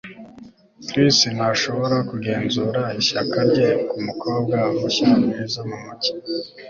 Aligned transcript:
chris 0.87 1.17
ntashobora 1.35 1.97
kugenzura 2.09 2.81
ishyaka 2.99 3.37
rye 3.49 3.69
kumukobwa 3.89 4.55
mushya 4.79 5.07
mwiza 5.21 5.59
mumujyi 5.69 6.11